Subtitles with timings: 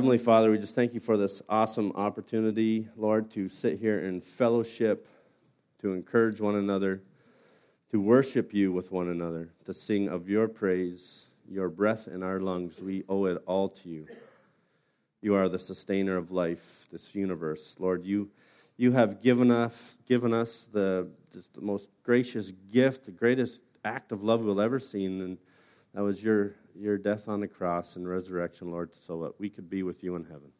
[0.00, 4.22] Heavenly Father, we just thank you for this awesome opportunity, Lord, to sit here in
[4.22, 5.06] fellowship,
[5.82, 7.02] to encourage one another,
[7.90, 12.40] to worship you with one another, to sing of your praise, your breath in our
[12.40, 12.80] lungs.
[12.80, 14.06] We owe it all to you.
[15.20, 17.76] You are the sustainer of life, this universe.
[17.78, 18.30] Lord, you,
[18.78, 21.10] you have given us, given us the,
[21.52, 25.36] the most gracious gift, the greatest act of love we'll ever seen, and
[25.92, 29.68] that was your, your death on the cross and resurrection, Lord, so that we could
[29.68, 30.52] be with you in heaven.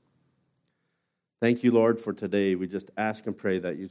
[1.41, 2.55] Thank you, Lord, for today.
[2.55, 3.89] We just ask and pray that you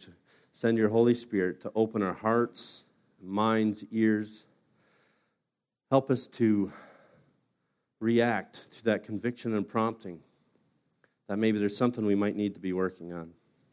[0.51, 2.83] send your Holy Spirit to open our hearts,
[3.21, 4.45] minds, ears.
[5.89, 6.71] Help us to
[7.99, 10.19] react to that conviction and prompting
[11.27, 13.31] that maybe there's something we might need to be working on,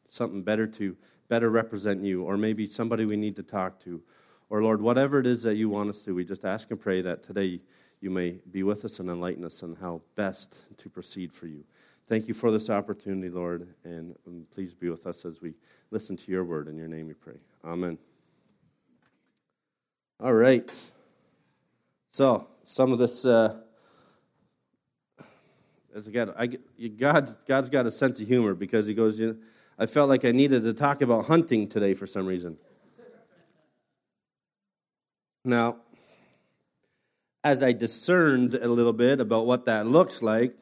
[0.09, 0.97] something better to
[1.29, 4.01] better represent you, or maybe somebody we need to talk to,
[4.49, 7.03] or Lord, whatever it is that you want us to, we just ask and pray
[7.03, 7.61] that today
[8.01, 11.65] you may be with us and enlighten us on how best to proceed for you.
[12.07, 14.15] Thank you for this opportunity, Lord, and
[14.55, 15.55] please be with us as we
[15.91, 16.69] listen to your word.
[16.69, 17.39] In your name we pray.
[17.65, 17.99] Amen.
[20.21, 20.73] All right.
[22.13, 23.25] So, some of this.
[23.25, 23.57] Uh,
[25.95, 29.37] as I, God, God's got a sense of humor because He goes, you know,
[29.79, 32.59] I felt like I needed to talk about hunting today for some reason.
[35.45, 35.77] Now,
[37.47, 40.53] as I discerned a little bit about what that looks like,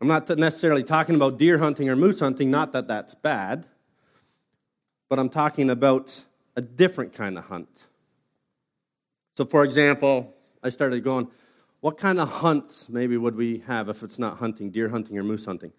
[0.00, 3.68] I'm not necessarily talking about deer hunting or moose hunting, not that that's bad,
[5.08, 6.24] but I'm talking about
[6.56, 7.86] a different kind of hunt.
[9.36, 11.28] So, for example, I started going,
[11.78, 15.22] what kind of hunts maybe would we have if it's not hunting, deer hunting or
[15.22, 15.72] moose hunting?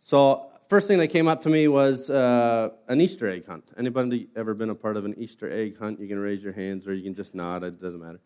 [0.00, 3.72] So first thing that came up to me was uh, an Easter egg hunt.
[3.76, 6.00] Anybody ever been a part of an Easter egg hunt?
[6.00, 7.62] You can raise your hands or you can just nod.
[7.62, 8.20] It doesn't matter.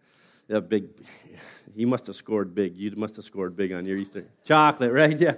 [0.48, 0.88] Yeah, big.
[1.74, 2.76] You must have scored big.
[2.76, 5.18] You must have scored big on your Easter chocolate, right?
[5.18, 5.34] Yeah.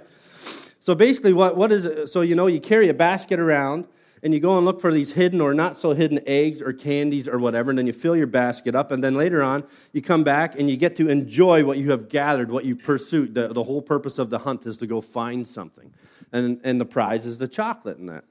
[0.79, 2.07] So basically, what what is it?
[2.07, 3.87] So you know, you carry a basket around
[4.21, 7.27] and you go and look for these hidden or not so hidden eggs or candies
[7.27, 9.63] or whatever, and then you fill your basket up, and then later on,
[9.93, 13.33] you come back and you get to enjoy what you have gathered, what you've pursued.
[13.33, 15.93] The, the whole purpose of the hunt is to go find something.
[16.31, 18.25] And, and the prize is the chocolate in that.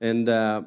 [0.00, 0.62] And uh,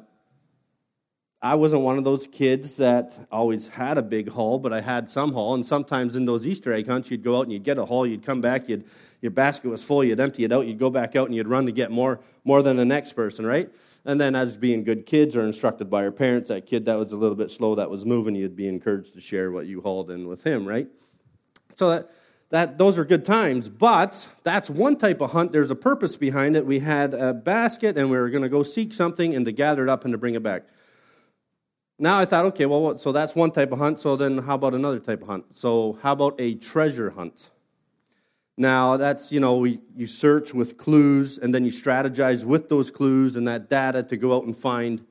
[1.44, 5.10] I wasn't one of those kids that always had a big haul, but I had
[5.10, 5.52] some haul.
[5.52, 8.06] And sometimes in those Easter egg hunts, you'd go out and you'd get a haul,
[8.06, 8.86] you'd come back, you'd,
[9.20, 11.66] your basket was full, you'd empty it out, you'd go back out and you'd run
[11.66, 13.70] to get more, more than the next person, right?
[14.06, 17.12] And then, as being good kids or instructed by our parents, that kid that was
[17.12, 20.10] a little bit slow, that was moving, you'd be encouraged to share what you hauled
[20.10, 20.88] in with him, right?
[21.74, 22.10] So that,
[22.48, 23.68] that those are good times.
[23.68, 25.52] But that's one type of hunt.
[25.52, 26.64] There's a purpose behind it.
[26.64, 29.82] We had a basket, and we were going to go seek something and to gather
[29.82, 30.68] it up and to bring it back.
[31.98, 34.00] Now I thought, okay, well, so that's one type of hunt.
[34.00, 35.54] So then, how about another type of hunt?
[35.54, 37.50] So how about a treasure hunt?
[38.56, 42.90] Now, that's, you know, we, you search with clues and then you strategize with those
[42.90, 45.04] clues and that data to go out and find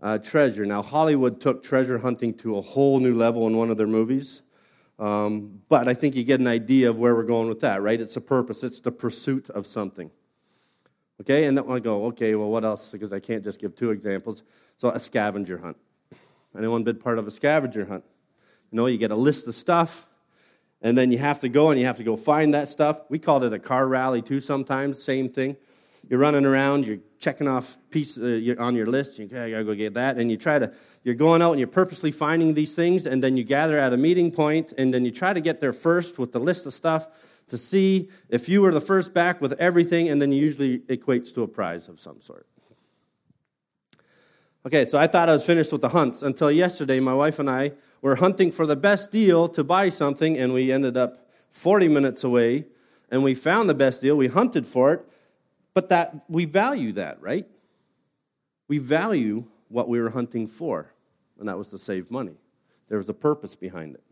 [0.00, 0.64] uh, treasure.
[0.64, 4.42] Now, Hollywood took treasure hunting to a whole new level in one of their movies.
[4.98, 8.00] Um, but I think you get an idea of where we're going with that, right?
[8.00, 10.10] It's a purpose, it's the pursuit of something.
[11.20, 12.90] Okay, and then I go, okay, well, what else?
[12.90, 14.42] Because I can't just give two examples.
[14.76, 15.76] So, a scavenger hunt.
[16.56, 18.04] Anyone been part of a scavenger hunt?
[18.70, 20.06] You know, you get a list of stuff,
[20.80, 23.00] and then you have to go and you have to go find that stuff.
[23.08, 25.56] We called it a car rally too sometimes, same thing.
[26.08, 29.94] You're running around, you're checking off pieces uh, on your list, you gotta go get
[29.94, 30.72] that, and you try to,
[31.04, 33.96] you're going out and you're purposely finding these things, and then you gather at a
[33.96, 37.06] meeting point, and then you try to get there first with the list of stuff
[37.46, 41.42] to see if you were the first back with everything, and then usually equates to
[41.42, 42.46] a prize of some sort.
[44.64, 47.00] Okay, so I thought I was finished with the hunts until yesterday.
[47.00, 50.70] My wife and I were hunting for the best deal to buy something, and we
[50.70, 52.66] ended up 40 minutes away,
[53.10, 54.16] and we found the best deal.
[54.16, 55.04] We hunted for it,
[55.74, 57.46] but that we value that, right?
[58.68, 60.92] We value what we were hunting for,
[61.40, 62.36] and that was to save money.
[62.88, 64.02] There was a purpose behind it.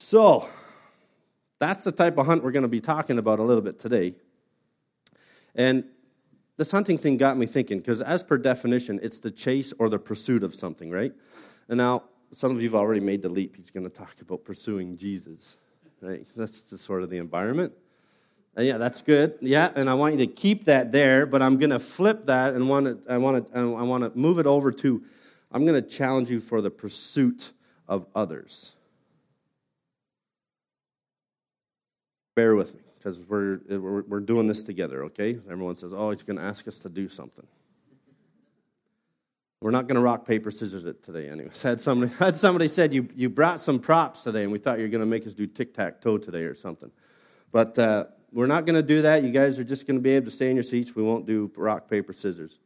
[0.00, 0.48] So,
[1.58, 4.14] that's the type of hunt we're going to be talking about a little bit today.
[5.54, 5.84] And
[6.58, 9.98] this hunting thing got me thinking, because as per definition, it's the chase or the
[9.98, 11.12] pursuit of something, right?
[11.68, 12.02] And now,
[12.32, 13.56] some of you have already made the leap.
[13.56, 15.56] He's going to talk about pursuing Jesus,
[16.02, 16.26] right?
[16.36, 17.72] That's the sort of the environment.
[18.56, 19.38] And yeah, that's good.
[19.40, 22.54] Yeah, and I want you to keep that there, but I'm going to flip that
[22.54, 25.02] and want to, I want to, I want to move it over to,
[25.52, 27.52] I'm going to challenge you for the pursuit
[27.86, 28.74] of others.
[32.34, 35.38] Bear with me because we're, we're, doing this together, okay?
[35.50, 37.46] Everyone says, oh, he's going to ask us to do something.
[39.60, 41.62] We're not going to rock, paper, scissors it today, anyways.
[41.62, 44.84] Had somebody, had somebody said, you, you brought some props today, and we thought you
[44.84, 46.90] were going to make us do tic tac toe today or something.
[47.50, 49.22] But uh, We're not going to do that.
[49.22, 50.94] You guys are just going to be able to stay in your seats.
[50.94, 52.58] We won't do rock, paper, scissors.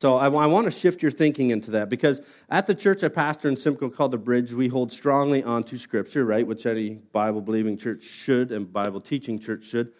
[0.00, 3.08] So I, I want to shift your thinking into that because at the church I
[3.08, 7.40] pastor in Simcoe called the Bridge, we hold strongly onto Scripture, right, which any Bible
[7.40, 9.92] believing church should and Bible teaching church should.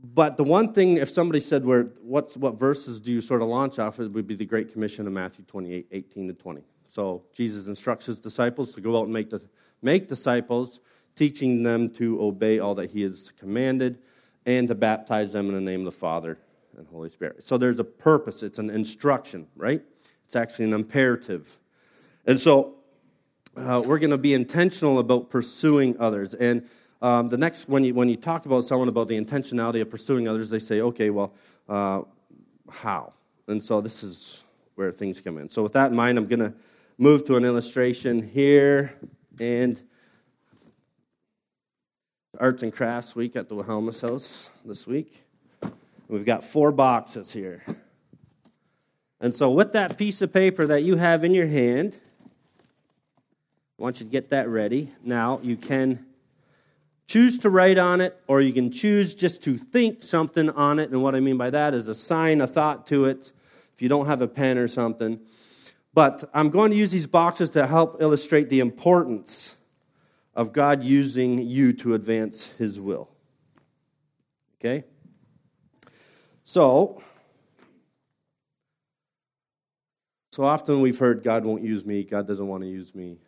[0.00, 3.48] But the one thing, if somebody said, where, what's, what verses do you sort of
[3.48, 6.62] launch off, it would be the Great Commission of Matthew 28, 18 to 20.
[6.88, 9.42] So Jesus instructs his disciples to go out and make, the,
[9.80, 10.80] make disciples,
[11.14, 13.98] teaching them to obey all that he has commanded
[14.46, 16.38] and to baptize them in the name of the Father
[16.78, 17.44] and Holy Spirit.
[17.44, 19.82] So there's a purpose, it's an instruction, right?
[20.24, 21.58] It's actually an imperative.
[22.26, 22.74] And so
[23.56, 26.34] uh, we're going to be intentional about pursuing others.
[26.34, 26.68] And
[27.02, 30.28] um, the next, when you, when you talk about someone about the intentionality of pursuing
[30.28, 31.32] others, they say, okay, well,
[31.68, 32.02] uh,
[32.70, 33.12] how?
[33.46, 34.44] And so this is
[34.74, 35.48] where things come in.
[35.50, 36.54] So with that in mind, I'm going to
[36.98, 38.94] move to an illustration here
[39.40, 39.82] and
[42.38, 45.27] arts and crafts week at the Wilhelmus House this week.
[46.08, 47.62] We've got four boxes here.
[49.20, 52.00] And so with that piece of paper that you have in your hand,
[53.78, 54.88] I want you to get that ready.
[55.04, 56.06] Now, you can
[57.06, 60.90] choose to write on it, or you can choose just to think something on it.
[60.90, 63.32] And what I mean by that is assign a thought to it
[63.74, 65.20] if you don't have a pen or something.
[65.92, 69.56] But I'm going to use these boxes to help illustrate the importance
[70.34, 73.10] of God using you to advance His will.
[74.58, 74.84] Okay?
[76.48, 77.02] So,
[80.32, 83.18] so often we've heard God won't use me, God doesn't want to use me.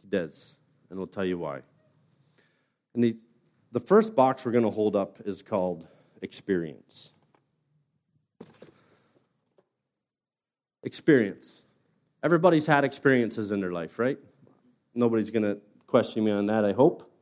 [0.00, 0.56] He does,
[0.88, 1.60] and we'll tell you why.
[2.94, 3.18] And the,
[3.70, 5.86] the first box we're going to hold up is called
[6.22, 7.12] experience.
[10.84, 11.62] Experience.
[12.22, 14.16] Everybody's had experiences in their life, right?
[14.94, 17.13] Nobody's going to question me on that, I hope.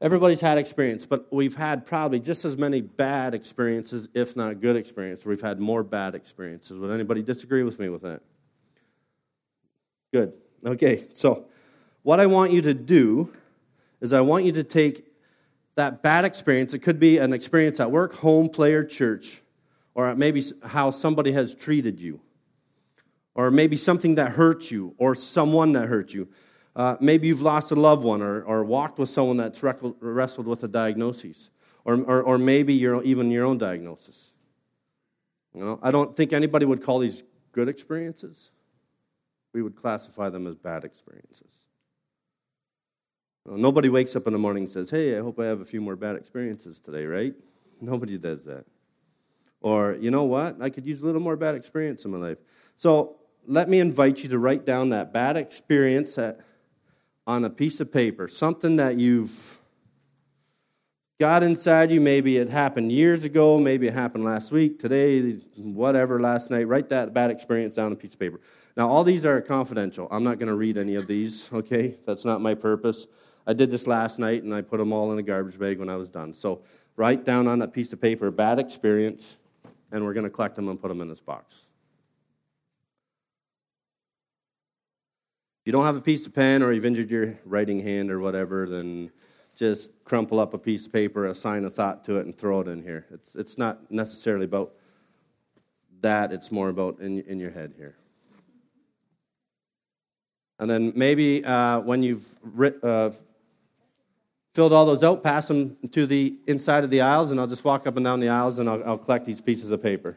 [0.00, 4.76] Everybody's had experience, but we've had probably just as many bad experiences, if not good
[4.76, 5.24] experiences.
[5.24, 6.78] We've had more bad experiences.
[6.78, 8.20] Would anybody disagree with me with that?
[10.12, 10.34] Good.
[10.64, 11.46] Okay, so
[12.02, 13.32] what I want you to do
[14.00, 15.06] is I want you to take
[15.76, 19.42] that bad experience, it could be an experience at work, home, play, or church,
[19.94, 22.20] or maybe how somebody has treated you,
[23.34, 26.28] or maybe something that hurt you, or someone that hurt you.
[26.76, 30.62] Uh, maybe you've lost a loved one, or, or walked with someone that's wrestled with
[30.62, 31.50] a diagnosis,
[31.86, 34.34] or, or, or maybe your, even your own diagnosis.
[35.54, 38.50] You know, I don't think anybody would call these good experiences.
[39.54, 41.50] We would classify them as bad experiences.
[43.46, 45.64] Well, nobody wakes up in the morning and says, Hey, I hope I have a
[45.64, 47.32] few more bad experiences today, right?
[47.80, 48.66] Nobody does that.
[49.62, 50.60] Or, you know what?
[50.60, 52.38] I could use a little more bad experience in my life.
[52.76, 56.18] So let me invite you to write down that bad experience
[57.26, 59.58] on a piece of paper, something that you've
[61.18, 62.00] got inside you.
[62.00, 66.68] Maybe it happened years ago, maybe it happened last week, today, whatever, last night.
[66.68, 68.40] Write that bad experience down on a piece of paper.
[68.76, 70.06] Now, all these are confidential.
[70.10, 71.96] I'm not going to read any of these, okay?
[72.06, 73.06] That's not my purpose.
[73.46, 75.88] I did this last night and I put them all in a garbage bag when
[75.88, 76.34] I was done.
[76.34, 76.62] So
[76.96, 79.38] write down on that piece of paper bad experience,
[79.90, 81.65] and we're going to collect them and put them in this box.
[85.66, 88.68] You don't have a piece of pen or you've injured your writing hand or whatever,
[88.68, 89.10] then
[89.56, 92.68] just crumple up a piece of paper, assign a thought to it, and throw it
[92.68, 93.04] in here.
[93.10, 94.72] It's, it's not necessarily about
[96.02, 97.96] that, it's more about in, in your head here.
[100.60, 103.10] And then maybe uh, when you've writ, uh,
[104.54, 107.64] filled all those out, pass them to the inside of the aisles, and I'll just
[107.64, 110.16] walk up and down the aisles and I'll, I'll collect these pieces of paper.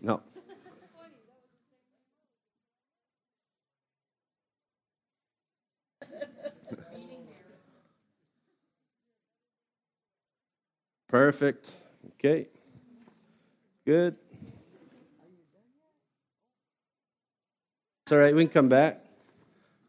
[0.00, 0.22] No.
[11.08, 11.72] Perfect.
[12.14, 12.48] Okay.
[13.86, 14.16] Good.
[18.02, 18.34] It's all right.
[18.34, 19.00] We can come back.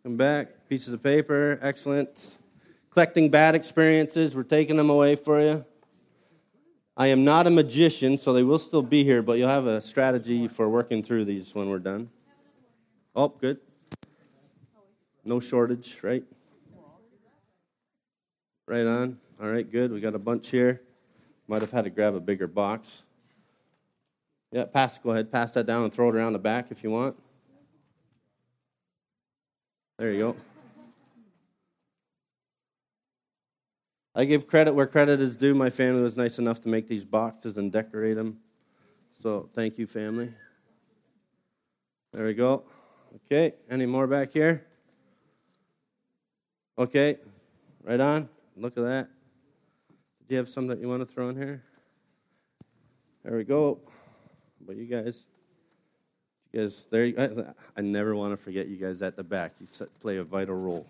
[0.04, 0.70] Come back.
[0.70, 1.60] Pieces of paper.
[1.62, 2.38] Excellent.
[2.92, 4.34] Collecting bad experiences.
[4.34, 5.66] We're taking them away for you.
[6.96, 9.80] I am not a magician, so they will still be here, but you'll have a
[9.80, 12.10] strategy for working through these when we're done.
[13.16, 13.60] Oh, good.
[15.24, 16.24] No shortage, right?
[18.68, 19.18] Right on.
[19.42, 19.92] All right, good.
[19.92, 20.82] We got a bunch here.
[21.50, 23.06] Might have had to grab a bigger box.
[24.52, 25.00] Yeah, pass.
[25.00, 25.32] Go ahead.
[25.32, 27.18] Pass that down and throw it around the back if you want.
[29.98, 30.36] There you go.
[34.14, 35.56] I give credit where credit is due.
[35.56, 38.38] My family was nice enough to make these boxes and decorate them.
[39.20, 40.32] So thank you, family.
[42.14, 42.64] There we go.
[43.26, 44.68] Okay, any more back here?
[46.78, 47.18] Okay,
[47.84, 48.30] right on.
[48.56, 49.10] Look at that.
[50.30, 51.64] Do you have some that you want to throw in here?
[53.24, 53.80] There we go.
[54.62, 55.26] But you guys,
[56.54, 57.04] you guys, there.
[57.04, 59.54] You, I, I never want to forget you guys at the back.
[59.60, 59.66] You
[60.00, 60.86] play a vital role.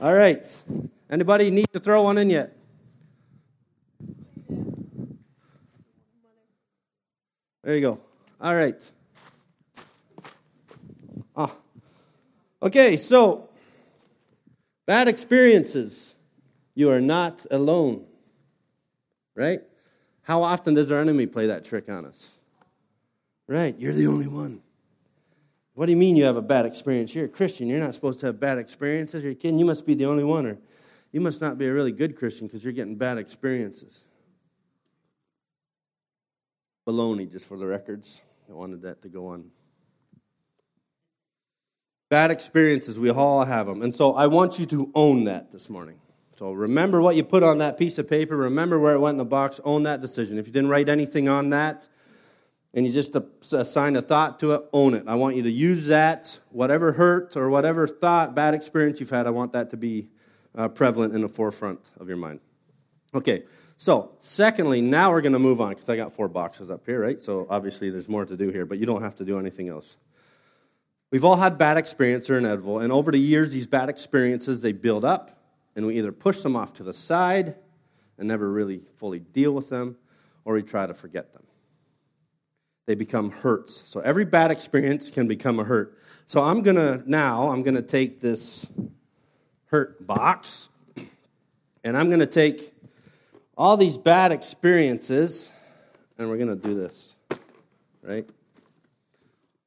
[0.00, 0.42] All right.
[1.10, 2.56] Anybody need to throw one in yet?
[7.62, 8.00] There you go.
[8.40, 8.90] All right.
[11.36, 11.54] Ah.
[12.62, 13.50] Okay, so
[14.86, 16.16] bad experiences.
[16.74, 18.06] You are not alone.
[19.36, 19.60] Right?
[20.22, 22.38] How often does our enemy play that trick on us?
[23.46, 24.62] Right, you're the only one.
[25.74, 27.14] What do you mean you have a bad experience?
[27.14, 27.68] You're a Christian.
[27.68, 29.22] You're not supposed to have bad experiences.
[29.22, 29.58] You're a kid.
[29.58, 30.58] You must be the only one, or
[31.12, 34.00] you must not be a really good Christian because you're getting bad experiences.
[36.88, 38.22] Baloney, just for the records.
[38.48, 39.50] I wanted that to go on.
[42.08, 43.82] Bad experiences, we all have them.
[43.82, 45.98] And so I want you to own that this morning.
[46.38, 48.36] So remember what you put on that piece of paper.
[48.36, 49.60] Remember where it went in the box.
[49.64, 50.38] Own that decision.
[50.38, 51.88] If you didn't write anything on that
[52.74, 53.16] and you just
[53.52, 55.04] assign a thought to it, own it.
[55.06, 59.26] I want you to use that, whatever hurt or whatever thought, bad experience you've had,
[59.26, 60.08] I want that to be
[60.54, 62.40] uh, prevalent in the forefront of your mind.
[63.14, 63.44] Okay,
[63.78, 67.00] so, secondly, now we're going to move on because I got four boxes up here,
[67.00, 67.20] right?
[67.20, 69.96] So, obviously, there's more to do here, but you don't have to do anything else.
[71.10, 74.72] We've all had bad experiences in Edville, and over the years, these bad experiences they
[74.72, 75.38] build up,
[75.76, 77.54] and we either push them off to the side
[78.18, 79.96] and never really fully deal with them,
[80.44, 81.44] or we try to forget them.
[82.86, 83.82] They become hurts.
[83.86, 85.96] So every bad experience can become a hurt.
[86.24, 88.68] So I'm gonna now I'm gonna take this
[89.66, 90.70] hurt box,
[91.84, 92.72] and I'm gonna take
[93.56, 95.52] all these bad experiences,
[96.18, 97.16] and we're going to do this,
[98.02, 98.28] right?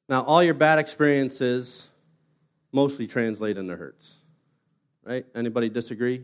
[0.08, 1.90] Now, all your bad experiences
[2.72, 4.19] mostly translate into hurts,
[5.10, 5.26] right?
[5.34, 6.24] Anybody disagree?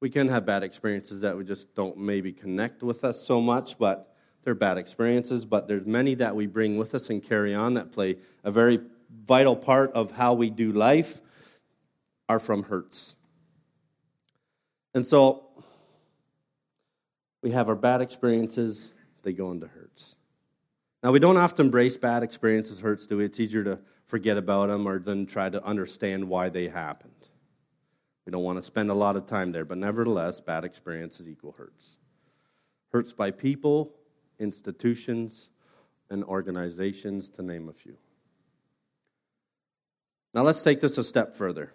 [0.00, 3.78] We can have bad experiences that we just don't maybe connect with us so much,
[3.78, 5.46] but they're bad experiences.
[5.46, 8.80] But there's many that we bring with us and carry on that play a very
[9.24, 11.20] vital part of how we do life
[12.28, 13.14] are from hurts.
[14.94, 15.44] And so
[17.40, 18.92] we have our bad experiences,
[19.22, 20.16] they go into hurts.
[21.04, 23.24] Now, we don't often embrace bad experiences, hurts, do we?
[23.24, 27.17] It's easier to forget about them or than try to understand why they happened.
[28.28, 31.52] We don't want to spend a lot of time there, but nevertheless, bad experiences equal
[31.52, 31.96] hurts.
[32.92, 33.94] Hurts by people,
[34.38, 35.48] institutions,
[36.10, 37.96] and organizations, to name a few.
[40.34, 41.72] Now, let's take this a step further.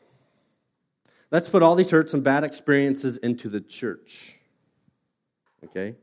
[1.32, 4.38] Let's put all these hurts and bad experiences into the church.
[5.64, 5.96] Okay?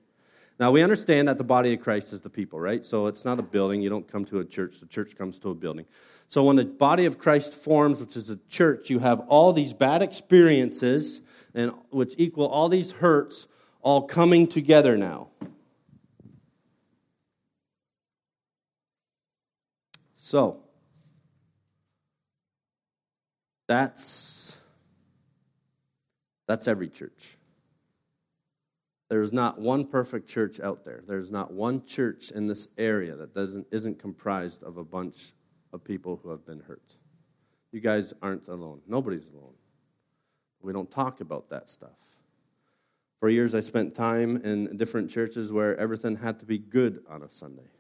[0.59, 2.85] Now, we understand that the body of Christ is the people, right?
[2.85, 3.83] So it's not a building.
[3.83, 5.87] You don't come to a church, the church comes to a building.
[6.31, 9.73] So when the body of Christ forms, which is a church, you have all these
[9.73, 11.23] bad experiences,
[11.55, 13.49] and which equal all these hurts,
[13.83, 15.31] all coming together now.
[20.15, 20.63] So,
[23.67, 24.61] that's
[26.47, 27.39] that's every church.
[29.09, 31.03] There's not one perfect church out there.
[31.05, 35.33] There's not one church in this area that doesn't, isn't comprised of a bunch
[35.73, 36.97] of people who have been hurt.
[37.73, 38.81] You guys aren't alone.
[38.87, 39.55] Nobody's alone.
[40.61, 41.99] We don't talk about that stuff.
[43.21, 47.23] For years, I spent time in different churches where everything had to be good on
[47.23, 47.71] a Sunday.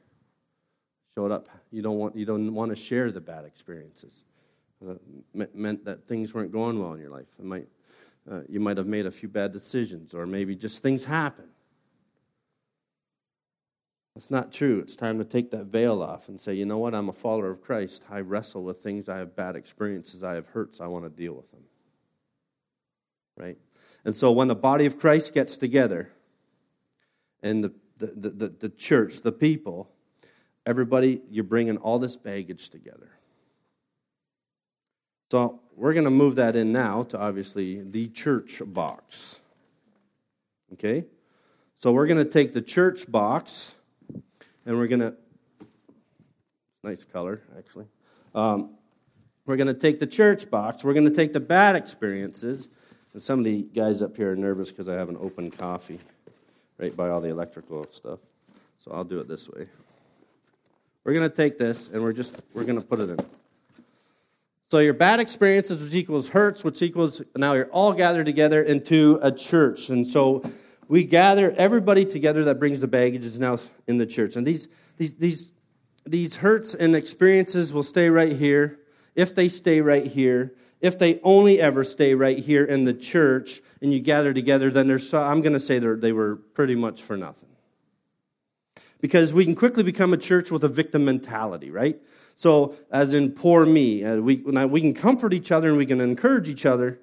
[1.14, 1.48] Showed up.
[1.70, 4.22] You don't want, you don't want to share the bad experiences.
[5.34, 7.28] It meant that things weren't going well in your life.
[7.38, 7.68] It might
[8.30, 11.46] uh, you might have made a few bad decisions, or maybe just things happen.
[14.14, 14.80] That's not true.
[14.80, 16.94] It's time to take that veil off and say, you know what?
[16.94, 18.04] I'm a follower of Christ.
[18.10, 19.08] I wrestle with things.
[19.08, 20.24] I have bad experiences.
[20.24, 20.80] I have hurts.
[20.80, 21.62] I want to deal with them.
[23.36, 23.56] Right?
[24.04, 26.10] And so when the body of Christ gets together,
[27.42, 29.90] and the, the, the, the church, the people,
[30.66, 33.12] everybody, you're bringing all this baggage together.
[35.30, 39.40] So we're going to move that in now to obviously the church box.
[40.72, 41.04] Okay?
[41.76, 43.76] So we're going to take the church box
[44.66, 45.14] and we're going to,
[46.82, 47.86] nice color actually.
[48.34, 48.76] Um,
[49.46, 52.68] we're going to take the church box, we're going to take the bad experiences,
[53.12, 55.98] and some of the guys up here are nervous because I have an open coffee
[56.78, 58.20] right by all the electrical stuff.
[58.78, 59.66] So I'll do it this way.
[61.04, 63.18] We're going to take this and we're just, we're going to put it in.
[64.70, 69.18] So your bad experiences, which equals hurts, which equals now you're all gathered together into
[69.20, 69.88] a church.
[69.88, 70.42] And so
[70.90, 74.34] we gather everybody together that brings the baggage is now in the church.
[74.34, 74.66] And these,
[74.96, 75.52] these, these,
[76.04, 78.80] these hurts and experiences will stay right here.
[79.14, 83.60] If they stay right here, if they only ever stay right here in the church
[83.80, 87.16] and you gather together, then there's, I'm going to say they were pretty much for
[87.16, 87.50] nothing.
[89.00, 92.00] Because we can quickly become a church with a victim mentality, right?
[92.34, 96.00] So, as in poor me, uh, we, we can comfort each other and we can
[96.00, 96.98] encourage each other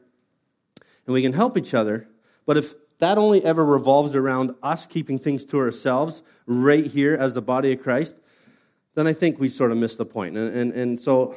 [1.05, 2.09] and we can help each other.
[2.45, 7.35] But if that only ever revolves around us keeping things to ourselves right here as
[7.35, 8.15] the body of Christ,
[8.95, 10.35] then I think we sort of miss the point.
[10.35, 11.35] And, and, and so,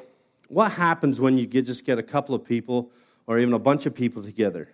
[0.49, 2.91] what happens when you get, just get a couple of people
[3.27, 4.71] or even a bunch of people together?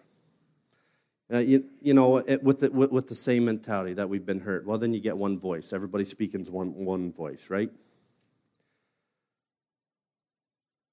[1.33, 4.41] Uh, you, you know, it, with, the, with, with the same mentality that we've been
[4.41, 4.65] hurt.
[4.65, 5.73] Well, then you get one voice.
[5.73, 7.71] Everybody speaking one, one voice, right?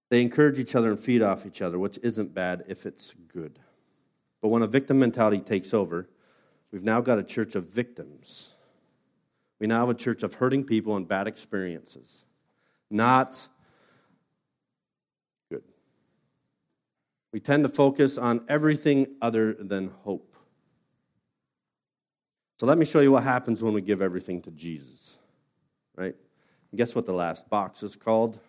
[0.09, 3.59] They encourage each other and feed off each other, which isn't bad if it's good.
[4.43, 6.09] But when a victim mentality takes over,
[6.69, 8.51] we've now got a church of victims.
[9.57, 12.25] We now have a church of hurting people and bad experiences,
[12.91, 13.47] not
[15.49, 15.63] good.
[17.31, 20.35] We tend to focus on everything other than hope.
[22.59, 25.17] So let me show you what happens when we give everything to Jesus,
[25.95, 26.15] right?
[26.71, 28.39] And guess what the last box is called?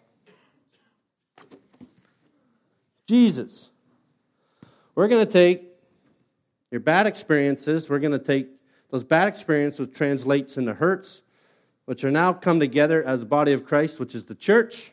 [3.06, 3.70] Jesus.
[4.96, 5.73] We're going to take
[6.74, 8.48] your bad experiences, we're going to take
[8.90, 11.22] those bad experiences, which translates into hurts,
[11.84, 14.90] which are now come together as the body of Christ, which is the church,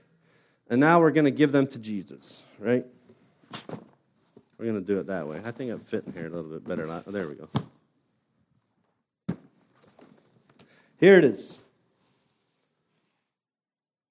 [0.69, 2.85] and now we're going to give them to Jesus, right?
[4.59, 5.41] We're going to do it that way.
[5.43, 6.85] I think it fit in here a little bit better.
[6.87, 7.49] Oh, there we go.
[10.99, 11.57] Here it is.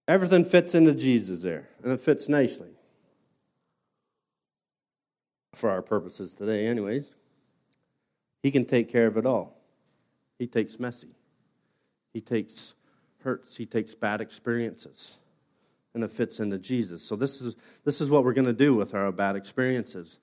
[0.09, 2.71] Everything fits into Jesus there, and it fits nicely.
[5.55, 7.05] For our purposes today, anyways.
[8.43, 9.57] He can take care of it all.
[10.39, 11.15] He takes messy,
[12.13, 12.75] He takes
[13.23, 15.19] hurts, He takes bad experiences.
[15.93, 17.03] And it fits into Jesus.
[17.03, 20.21] So, this is, this is what we're going to do with our bad experiences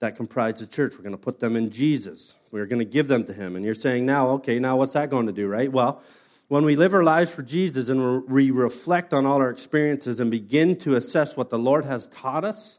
[0.00, 0.94] that comprise the church.
[0.94, 2.34] We're going to put them in Jesus.
[2.50, 3.56] We're going to give them to Him.
[3.56, 5.70] And you're saying, now, okay, now what's that going to do, right?
[5.70, 6.02] Well,
[6.48, 10.30] when we live our lives for Jesus and we reflect on all our experiences and
[10.30, 12.78] begin to assess what the Lord has taught us,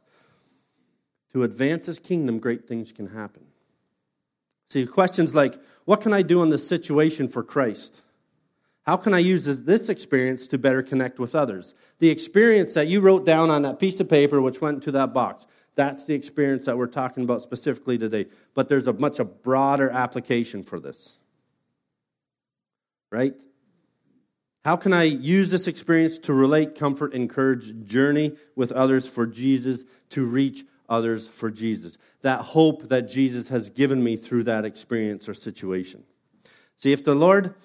[1.34, 3.46] to advance His kingdom, great things can happen.
[4.69, 8.01] See, questions like, what can I do in this situation for Christ?
[8.86, 11.73] How can I use this experience to better connect with others?
[11.99, 15.13] The experience that you wrote down on that piece of paper, which went into that
[15.13, 18.25] box, that's the experience that we're talking about specifically today.
[18.53, 21.19] But there's a much a broader application for this.
[23.12, 23.41] Right?
[24.65, 29.86] How can I use this experience to relate, comfort, encourage, journey with others for Jesus
[30.10, 31.97] to reach others for Jesus.
[32.21, 36.04] That hope that Jesus has given me through that experience or situation.
[36.78, 37.56] See, if the Lord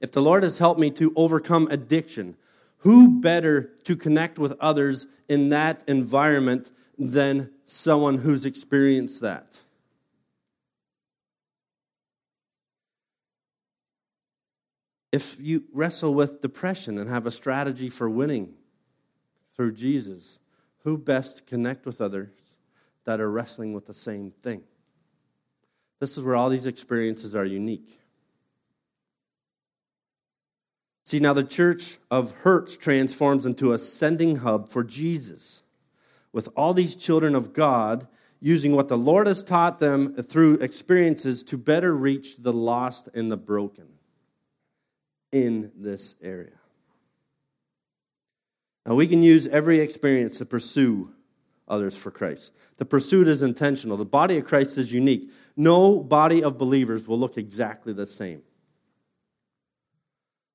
[0.00, 2.36] if the Lord has helped me to overcome addiction,
[2.78, 9.60] who better to connect with others in that environment than someone who's experienced that?
[15.12, 18.54] If you wrestle with depression and have a strategy for winning
[19.54, 20.39] through Jesus,
[20.84, 22.30] who best connect with others
[23.04, 24.62] that are wrestling with the same thing?
[25.98, 28.00] This is where all these experiences are unique.
[31.04, 35.62] See, now the church of hurts transforms into a sending hub for Jesus,
[36.32, 38.06] with all these children of God
[38.40, 43.30] using what the Lord has taught them through experiences to better reach the lost and
[43.30, 43.88] the broken
[45.32, 46.59] in this area.
[48.94, 51.12] We can use every experience to pursue
[51.68, 52.52] others for Christ.
[52.78, 53.96] The pursuit is intentional.
[53.96, 55.30] The body of Christ is unique.
[55.56, 58.42] No body of believers will look exactly the same.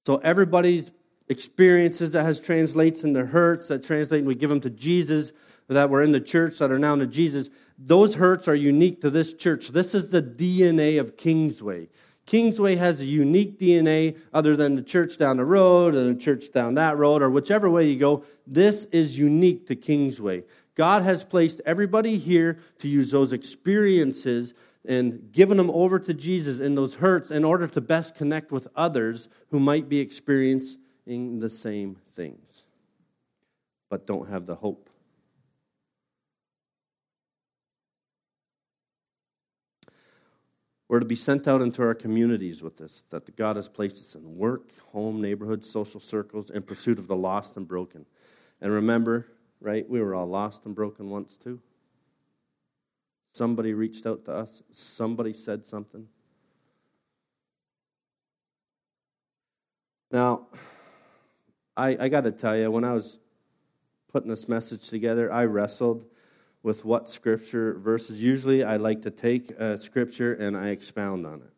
[0.05, 0.91] So, everybody's
[1.27, 5.33] experiences that has translates into hurts that translate and we give them to Jesus
[5.67, 9.09] that were in the church that are now into Jesus those hurts are unique to
[9.09, 11.87] this church this is the DNA of Kingsway
[12.25, 16.51] Kingsway has a unique DNA other than the church down the road and the church
[16.51, 18.23] down that road, or whichever way you go.
[18.47, 20.43] This is unique to Kingsway.
[20.75, 24.53] God has placed everybody here to use those experiences
[24.87, 28.67] and given them over to Jesus in those hurts in order to best connect with
[28.75, 32.65] others who might be experiencing the same things,
[33.89, 34.89] but don't have the hope.
[40.87, 44.13] We're to be sent out into our communities with this, that God has placed us
[44.13, 48.05] in work, home, neighborhood, social circles, in pursuit of the lost and broken.
[48.61, 49.27] And remember,
[49.59, 51.59] right, we were all lost and broken once too.
[53.33, 56.07] Somebody reached out to us, somebody said something.
[60.11, 60.47] Now,
[61.75, 63.19] I, I got to tell you, when I was
[64.07, 66.05] putting this message together, I wrestled
[66.65, 68.23] with what scripture verses.
[68.23, 71.51] Usually, I like to take a scripture and I expound on it.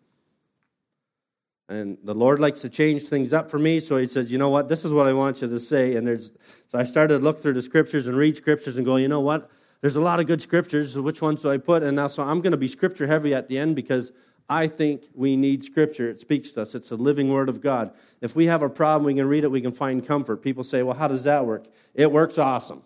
[1.69, 4.49] And the Lord likes to change things up for me, so He says, "You know
[4.49, 4.67] what?
[4.67, 6.33] This is what I want you to say." And there's
[6.67, 9.21] so I started to look through the scriptures and read scriptures and go, "You know
[9.21, 9.49] what?
[9.79, 10.91] There's a lot of good scriptures.
[10.91, 13.33] So which ones do I put?" And now, so I'm going to be scripture heavy
[13.33, 14.11] at the end because
[14.49, 16.09] I think we need scripture.
[16.09, 16.75] It speaks to us.
[16.75, 17.91] It's a living word of God.
[18.19, 19.51] If we have a problem, we can read it.
[19.51, 20.41] We can find comfort.
[20.41, 22.81] People say, "Well, how does that work?" It works awesome,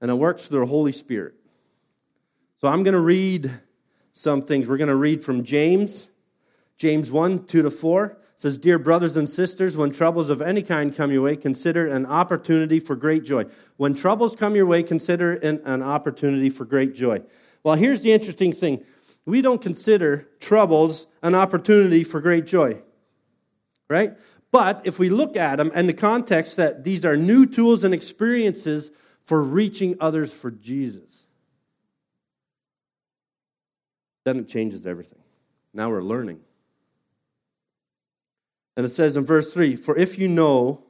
[0.00, 1.34] and it works through the Holy Spirit.
[2.60, 3.50] So I'm going to read
[4.12, 4.68] some things.
[4.68, 6.08] We're going to read from James
[6.80, 10.96] James 1 2 to 4 says, Dear brothers and sisters, when troubles of any kind
[10.96, 13.44] come your way, consider an opportunity for great joy.
[13.76, 17.20] When troubles come your way, consider an, an opportunity for great joy.
[17.62, 18.82] Well, here's the interesting thing
[19.26, 22.80] we don't consider troubles an opportunity for great joy,
[23.90, 24.16] right?
[24.50, 27.92] But if we look at them and the context that these are new tools and
[27.92, 28.90] experiences
[29.30, 31.22] for reaching others for Jesus,
[34.24, 35.20] then it changes everything.
[35.72, 36.40] Now we're learning.
[38.76, 40.82] And it says in verse 3 For if you know,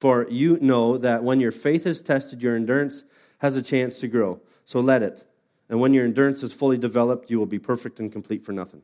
[0.00, 3.04] for you know that when your faith is tested, your endurance
[3.38, 4.40] has a chance to grow.
[4.64, 5.24] So let it.
[5.68, 8.82] And when your endurance is fully developed, you will be perfect and complete for nothing.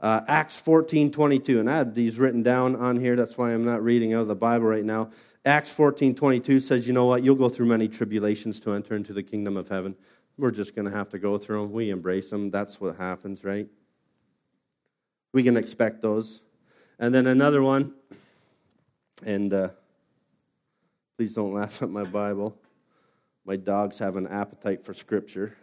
[0.00, 3.16] Uh, Acts 14 22, and I had these written down on here.
[3.16, 5.10] That's why I'm not reading out of the Bible right now.
[5.44, 7.24] Acts 14 22 says, You know what?
[7.24, 9.96] You'll go through many tribulations to enter into the kingdom of heaven.
[10.38, 11.72] We're just going to have to go through them.
[11.72, 12.50] We embrace them.
[12.50, 13.66] That's what happens, right?
[15.32, 16.42] We can expect those.
[16.98, 17.94] And then another one,
[19.24, 19.68] and uh,
[21.16, 22.56] please don't laugh at my Bible.
[23.44, 25.56] My dogs have an appetite for Scripture.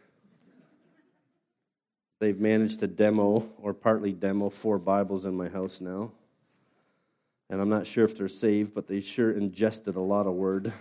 [2.19, 6.11] They've managed to demo or partly demo four Bibles in my house now.
[7.49, 10.71] And I'm not sure if they're saved, but they sure ingested a lot of word.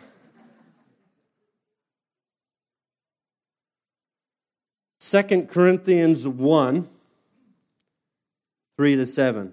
[5.00, 6.88] Second Corinthians 1
[8.76, 9.52] 3 to 7.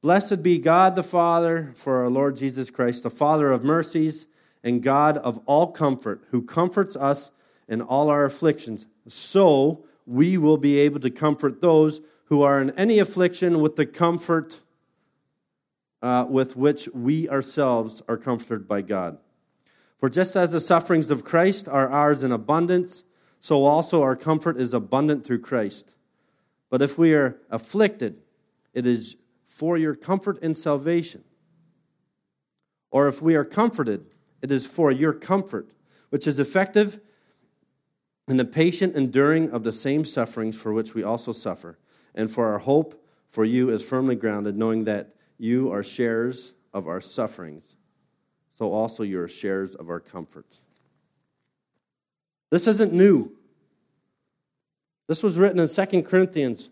[0.00, 4.28] Blessed be God the Father for our Lord Jesus Christ, the Father of mercies
[4.62, 7.32] and God of all comfort, who comforts us
[7.66, 12.70] in all our afflictions, so we will be able to comfort those who are in
[12.78, 14.60] any affliction with the comfort
[16.02, 19.18] uh, with which we ourselves are comforted by God.
[19.98, 23.02] For just as the sufferings of Christ are ours in abundance,
[23.40, 25.94] so also our comfort is abundant through Christ.
[26.70, 28.20] But if we are afflicted,
[28.74, 31.24] it is for your comfort and salvation.
[32.90, 34.06] Or if we are comforted,
[34.40, 35.70] it is for your comfort,
[36.10, 37.00] which is effective
[38.28, 41.78] in the patient enduring of the same sufferings for which we also suffer.
[42.14, 46.86] And for our hope for you is firmly grounded, knowing that you are sharers of
[46.88, 47.76] our sufferings,
[48.52, 50.58] so also you are sharers of our comfort.
[52.50, 53.32] This isn't new.
[55.06, 56.70] This was written in 2 Corinthians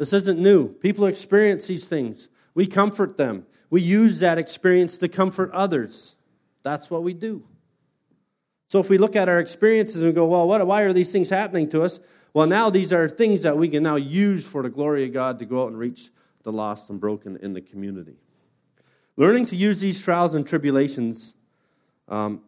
[0.00, 0.68] this isn't new.
[0.68, 2.30] People experience these things.
[2.54, 3.44] We comfort them.
[3.68, 6.16] We use that experience to comfort others.
[6.62, 7.44] That's what we do.
[8.68, 11.28] So if we look at our experiences and go, well, what, why are these things
[11.28, 12.00] happening to us?
[12.32, 15.38] Well, now these are things that we can now use for the glory of God
[15.40, 16.08] to go out and reach
[16.42, 18.16] the lost and broken in the community.
[19.16, 21.34] Learning to use these trials and tribulations
[22.08, 22.42] um,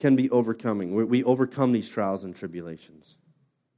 [0.00, 0.94] can be overcoming.
[0.94, 3.16] We, we overcome these trials and tribulations.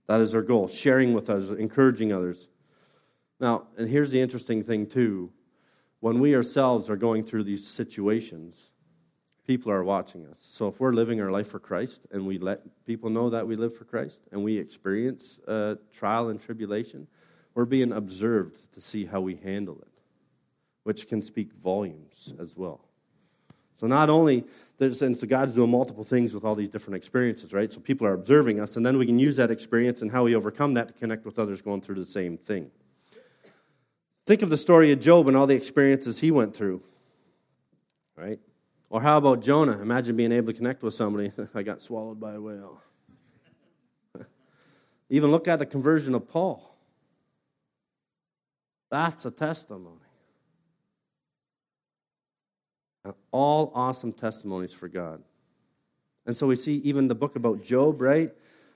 [0.07, 2.49] That is our goal, sharing with others, encouraging others.
[3.41, 5.33] Now, and here's the interesting thing, too.
[6.01, 8.71] When we ourselves are going through these situations,
[9.47, 10.47] people are watching us.
[10.51, 13.57] So if we're living our life for Christ and we let people know that we
[13.57, 17.07] live for Christ and we experience uh, trial and tribulation,
[17.57, 20.03] we're being observed to see how we handle it,
[20.83, 22.83] which can speak volumes as well.
[23.75, 24.45] So not only
[24.77, 27.73] there's, and so God's doing multiple things with all these different experiences, right?
[27.73, 30.35] So people are observing us, and then we can use that experience and how we
[30.35, 32.71] overcome that to connect with others going through the same thing.
[34.27, 36.83] Think of the story of Job and all the experiences he went through,
[38.17, 38.39] right?
[38.91, 39.81] Or how about Jonah?
[39.81, 41.33] Imagine being able to connect with somebody.
[41.55, 42.83] I got swallowed by a whale.
[45.09, 46.76] Even look at the conversion of Paul.
[48.91, 50.01] That's a testimony.
[53.31, 55.23] all awesome testimonies for God.
[56.27, 58.33] And so we see even the book about Job, right?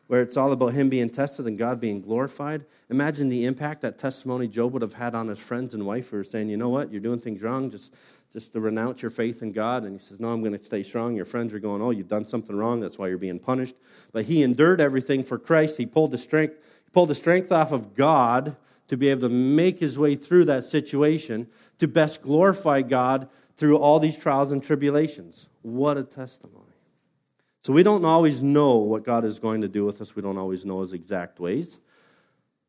[0.06, 2.64] Where it's all about him being tested and God being glorified.
[2.90, 6.18] Imagine the impact that testimony Job would have had on his friends and wife who
[6.18, 7.94] are saying, you know what, you're doing things wrong, just,
[8.32, 9.84] just to renounce your faith in God.
[9.84, 11.16] And he says, no, I'm going to stay strong.
[11.16, 13.76] Your friends are going, oh, you've done something wrong, that's why you're being punished.
[14.12, 15.76] But he endured everything for Christ.
[15.76, 18.56] He pulled the strength, he pulled the strength off of God
[18.90, 21.46] to be able to make his way through that situation
[21.78, 25.48] to best glorify God through all these trials and tribulations.
[25.62, 26.74] What a testimony.
[27.62, 30.16] So we don't always know what God is going to do with us.
[30.16, 31.78] We don't always know his exact ways.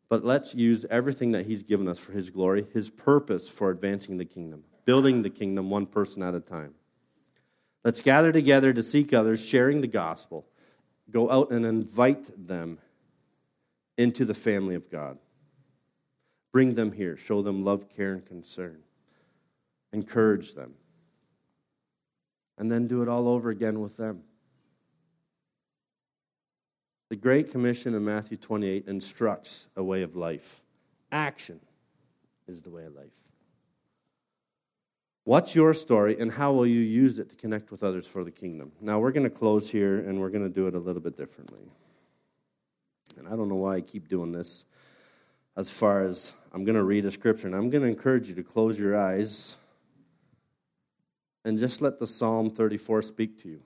[0.09, 4.17] But let's use everything that he's given us for his glory, his purpose for advancing
[4.17, 6.75] the kingdom, building the kingdom one person at a time.
[7.83, 10.45] Let's gather together to seek others, sharing the gospel.
[11.09, 12.77] Go out and invite them
[13.97, 15.17] into the family of God.
[16.51, 17.15] Bring them here.
[17.15, 18.79] Show them love, care, and concern.
[19.93, 20.73] Encourage them.
[22.57, 24.23] And then do it all over again with them.
[27.09, 30.63] The Great Commission in Matthew 28 instructs a way of life.
[31.11, 31.59] Action
[32.47, 33.17] is the way of life.
[35.23, 38.31] What's your story and how will you use it to connect with others for the
[38.31, 38.71] kingdom?
[38.81, 41.15] Now, we're going to close here and we're going to do it a little bit
[41.15, 41.69] differently.
[43.17, 44.65] And I don't know why I keep doing this
[45.55, 48.35] as far as I'm going to read a scripture, and I'm going to encourage you
[48.35, 49.57] to close your eyes
[51.43, 53.61] and just let the Psalm 34 speak to you.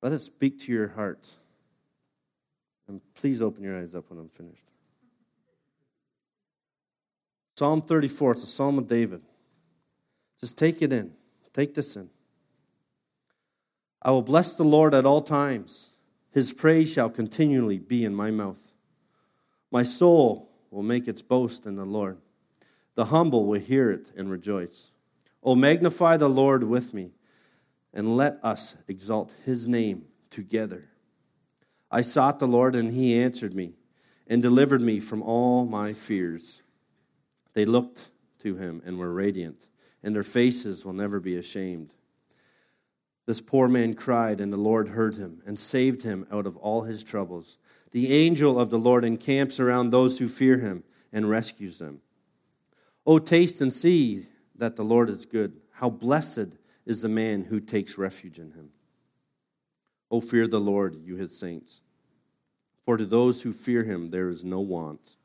[0.00, 1.28] Let it speak to your heart.
[2.88, 4.64] And please open your eyes up when I'm finished.
[7.56, 9.22] Psalm 34, it's a psalm of David.
[10.40, 11.12] Just take it in.
[11.52, 12.08] Take this in.
[14.00, 15.91] I will bless the Lord at all times.
[16.32, 18.72] His praise shall continually be in my mouth.
[19.70, 22.18] My soul will make its boast in the Lord.
[22.94, 24.90] The humble will hear it and rejoice.
[25.42, 27.12] O magnify the Lord with me
[27.92, 30.88] and let us exalt his name together.
[31.90, 33.74] I sought the Lord, and he answered me
[34.26, 36.62] and delivered me from all my fears.
[37.52, 39.68] They looked to him and were radiant,
[40.02, 41.92] and their faces will never be ashamed.
[43.32, 46.82] This poor man cried, and the Lord heard him and saved him out of all
[46.82, 47.56] his troubles.
[47.90, 52.02] The angel of the Lord encamps around those who fear him and rescues them.
[53.06, 55.62] O taste and see that the Lord is good.
[55.70, 58.68] How blessed is the man who takes refuge in him.
[60.10, 61.80] O fear the Lord, you his saints.
[62.84, 65.16] For to those who fear him there is no want.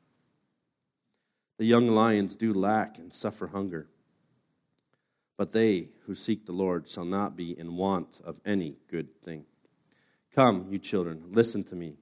[1.58, 3.86] The young lions do lack and suffer hunger,
[5.38, 9.44] but they who seek the Lord shall not be in want of any good thing.
[10.34, 11.94] Come, you children, listen to me.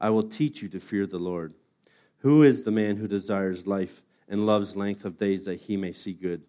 [0.00, 1.54] I will teach you to fear the Lord.
[2.20, 5.92] Who is the man who desires life and loves length of days that he may
[5.92, 6.42] see good?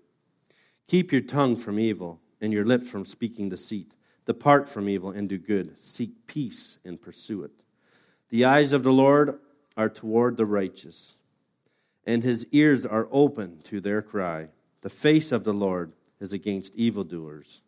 [0.87, 3.93] Keep your tongue from evil and your lips from speaking deceit.
[4.25, 5.79] Depart from evil and do good.
[5.79, 7.51] Seek peace and pursue it.
[8.29, 9.39] The eyes of the Lord
[9.75, 11.15] are toward the righteous,
[12.05, 14.47] and his ears are open to their cry.
[14.81, 17.61] The face of the Lord is against evildoers,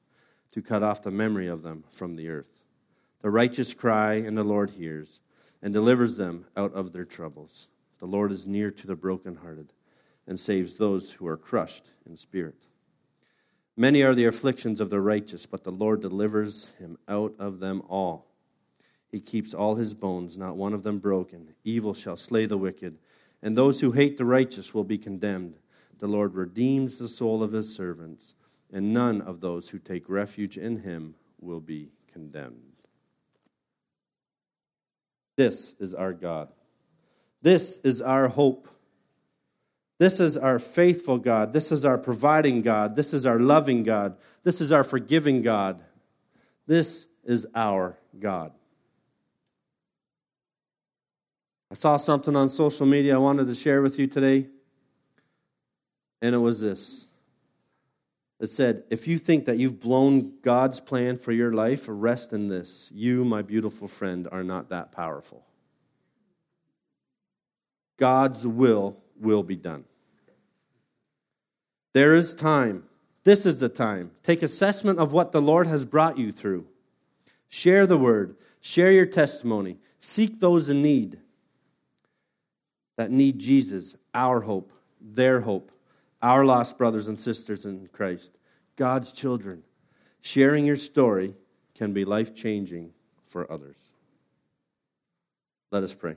[0.52, 2.64] to cut off the memory of them from the earth.
[3.22, 5.20] The righteous cry, and the Lord hears,
[5.62, 7.68] and delivers them out of their troubles.
[8.00, 9.74] The Lord is near to the brokenhearted,
[10.28, 12.68] and saves those who are crushed in spirit.
[13.78, 17.82] Many are the afflictions of the righteous, but the Lord delivers him out of them
[17.88, 18.28] all.
[19.08, 21.54] He keeps all his bones, not one of them broken.
[21.64, 22.98] Evil shall slay the wicked,
[23.42, 25.58] and those who hate the righteous will be condemned.
[26.00, 28.36] The Lord redeems the soul of his servants,
[28.72, 32.72] and none of those who take refuge in him will be condemned.
[35.38, 36.50] This is our God.
[37.42, 38.68] This is our hope.
[39.98, 41.54] This is our faithful God.
[41.54, 42.96] This is our providing God.
[42.96, 44.18] This is our loving God.
[44.44, 45.82] This is our forgiving God.
[46.68, 48.52] This is our God.
[51.70, 54.48] I saw something on social media I wanted to share with you today,
[56.22, 57.08] and it was this.
[58.42, 62.50] It said, If you think that you've blown God's plan for your life, rest in
[62.50, 62.90] this.
[62.92, 65.46] You, my beautiful friend, are not that powerful.
[67.98, 69.86] God's will will be done.
[71.94, 72.86] There is time.
[73.24, 74.10] This is the time.
[74.24, 76.66] Take assessment of what the Lord has brought you through.
[77.48, 78.36] Share the word.
[78.60, 79.78] Share your testimony.
[80.00, 81.20] Seek those in need
[82.98, 85.72] that need Jesus, our hope, their hope,
[86.22, 88.38] our lost brothers and sisters in Christ,
[88.76, 89.64] God's children.
[90.22, 91.36] Sharing your story
[91.76, 92.92] can be life changing
[93.26, 93.92] for others.
[95.72, 96.16] Let us pray.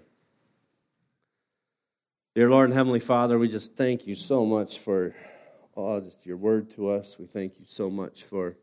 [2.35, 5.15] Dear Lord and Heavenly Father, we just thank you so much for
[5.77, 7.19] oh, just your word to us.
[7.19, 8.57] We thank you so much for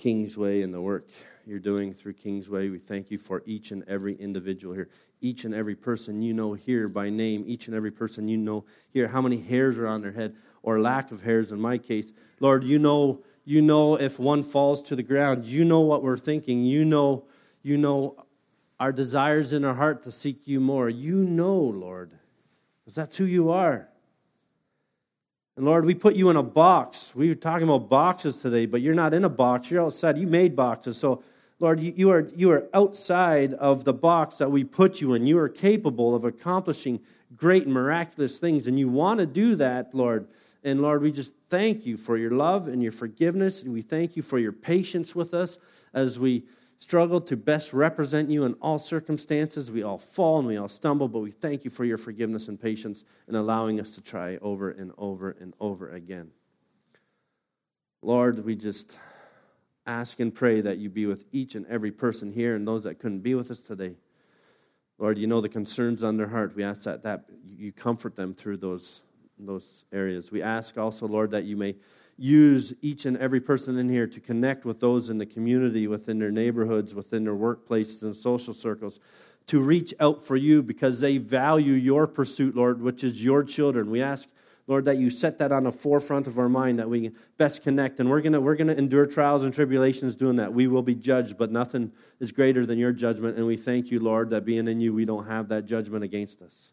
[0.00, 1.06] Kingsway and the work
[1.44, 2.70] you're doing through Kingsway.
[2.70, 4.88] We thank you for each and every individual here,
[5.20, 8.64] each and every person you know here by name, each and every person you know
[8.88, 12.12] here, how many hairs are on their head or lack of hairs in my case.
[12.40, 15.44] Lord, you know you know if one falls to the ground.
[15.44, 16.64] You know what we're thinking.
[16.64, 17.26] You know
[17.62, 18.24] you know
[18.78, 20.88] our desires in our heart to seek you more.
[20.88, 22.12] You know, Lord,
[22.80, 23.89] because that's who you are.
[25.60, 27.12] And Lord, we put you in a box.
[27.14, 29.70] We were talking about boxes today, but you're not in a box.
[29.70, 30.16] You're outside.
[30.16, 30.96] You made boxes.
[30.96, 31.22] So,
[31.58, 35.26] Lord, you, are, you are outside of the box that we put you in.
[35.26, 37.00] You are capable of accomplishing
[37.36, 38.66] great and miraculous things.
[38.66, 40.28] And you want to do that, Lord.
[40.64, 43.62] And Lord, we just thank you for your love and your forgiveness.
[43.62, 45.58] And we thank you for your patience with us
[45.92, 46.44] as we
[46.80, 49.70] struggle to best represent you in all circumstances.
[49.70, 52.60] We all fall and we all stumble, but we thank you for your forgiveness and
[52.60, 56.30] patience in allowing us to try over and over and over again.
[58.02, 58.98] Lord, we just
[59.86, 62.98] ask and pray that you be with each and every person here and those that
[62.98, 63.96] couldn't be with us today.
[64.98, 66.56] Lord, you know the concerns on their heart.
[66.56, 69.02] We ask that, that you comfort them through those,
[69.38, 70.32] those areas.
[70.32, 71.76] We ask also, Lord, that you may
[72.20, 76.18] use each and every person in here to connect with those in the community, within
[76.18, 79.00] their neighborhoods, within their workplaces and social circles,
[79.46, 83.90] to reach out for you because they value your pursuit, Lord, which is your children.
[83.90, 84.28] We ask,
[84.66, 87.98] Lord, that you set that on the forefront of our mind, that we best connect.
[88.00, 90.52] And we're going we're to endure trials and tribulations doing that.
[90.52, 93.38] We will be judged, but nothing is greater than your judgment.
[93.38, 96.42] And we thank you, Lord, that being in you, we don't have that judgment against
[96.42, 96.72] us.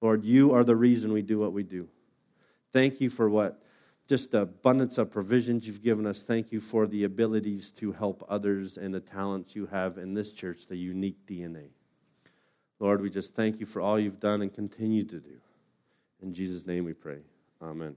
[0.00, 1.88] Lord, you are the reason we do what we do.
[2.72, 3.62] Thank you for what
[4.08, 6.22] just the abundance of provisions you've given us.
[6.22, 10.32] Thank you for the abilities to help others and the talents you have in this
[10.32, 11.68] church, the unique DNA.
[12.80, 15.40] Lord, we just thank you for all you've done and continue to do.
[16.22, 17.18] In Jesus' name we pray.
[17.60, 17.96] Amen.